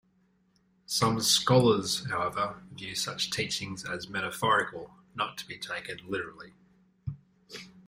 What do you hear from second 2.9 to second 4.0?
such teachings